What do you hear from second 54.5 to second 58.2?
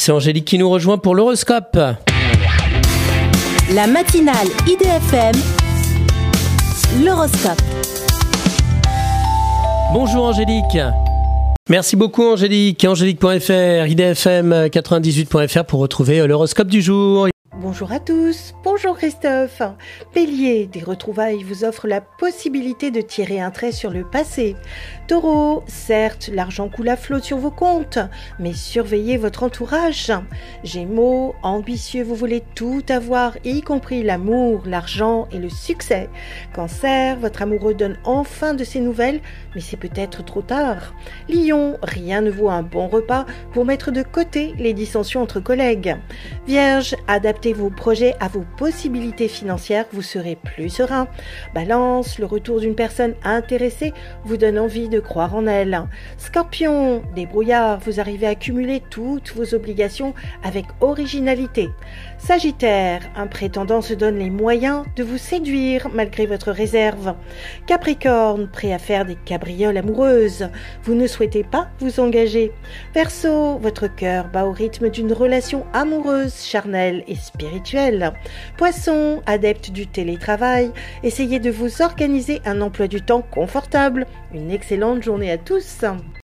envie de croire en elle. Scorpion, des brouillards, vous